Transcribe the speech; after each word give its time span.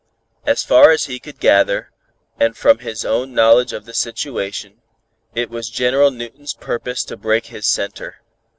As 0.47 0.63
far 0.63 0.89
as 0.89 1.05
he 1.05 1.19
could 1.19 1.39
gather, 1.39 1.91
and 2.39 2.57
from 2.57 2.79
his 2.79 3.05
own 3.05 3.35
knowledge 3.35 3.71
of 3.71 3.85
the 3.85 3.93
situation, 3.93 4.81
it 5.35 5.51
was 5.51 5.69
General 5.69 6.09
Newton's 6.09 6.55
purpose 6.55 7.03
to 7.03 7.15
break 7.15 7.45
his 7.45 7.67
center. 7.67 8.23